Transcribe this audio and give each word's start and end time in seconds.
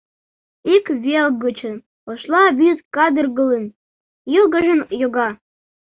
Ик 0.75 0.85
вел 1.03 1.27
гычын 1.43 1.75
Ошла 2.11 2.43
вӱд 2.57 2.77
кадыргылын, 2.95 3.65
йылгыжын 4.33 4.81
йога. 5.01 5.29